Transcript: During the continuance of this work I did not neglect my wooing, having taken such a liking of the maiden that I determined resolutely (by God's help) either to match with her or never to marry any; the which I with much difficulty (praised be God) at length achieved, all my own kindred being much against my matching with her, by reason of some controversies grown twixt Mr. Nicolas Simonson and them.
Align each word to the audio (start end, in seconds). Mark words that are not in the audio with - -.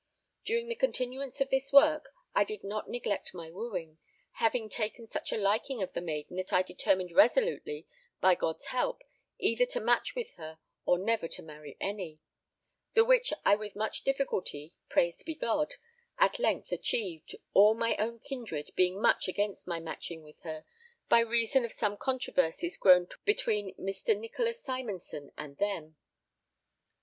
During 0.43 0.67
the 0.67 0.73
continuance 0.73 1.41
of 1.41 1.51
this 1.51 1.71
work 1.71 2.11
I 2.33 2.43
did 2.43 2.63
not 2.63 2.89
neglect 2.89 3.35
my 3.35 3.51
wooing, 3.51 3.99
having 4.31 4.67
taken 4.67 5.05
such 5.05 5.31
a 5.31 5.37
liking 5.37 5.83
of 5.83 5.93
the 5.93 6.01
maiden 6.01 6.37
that 6.37 6.51
I 6.51 6.63
determined 6.63 7.11
resolutely 7.11 7.85
(by 8.19 8.33
God's 8.33 8.65
help) 8.65 9.03
either 9.37 9.67
to 9.67 9.79
match 9.79 10.15
with 10.15 10.31
her 10.37 10.57
or 10.87 10.97
never 10.97 11.27
to 11.27 11.43
marry 11.43 11.77
any; 11.79 12.17
the 12.95 13.05
which 13.05 13.31
I 13.45 13.53
with 13.53 13.75
much 13.75 14.03
difficulty 14.03 14.73
(praised 14.89 15.23
be 15.23 15.35
God) 15.35 15.75
at 16.17 16.39
length 16.39 16.71
achieved, 16.71 17.35
all 17.53 17.75
my 17.75 17.95
own 17.97 18.17
kindred 18.17 18.71
being 18.75 18.99
much 18.99 19.27
against 19.27 19.67
my 19.67 19.79
matching 19.79 20.23
with 20.23 20.39
her, 20.41 20.65
by 21.09 21.19
reason 21.19 21.63
of 21.63 21.71
some 21.71 21.95
controversies 21.95 22.75
grown 22.75 23.05
twixt 23.05 23.45
Mr. 23.45 24.17
Nicolas 24.17 24.63
Simonson 24.63 25.31
and 25.37 25.57
them. 25.59 25.95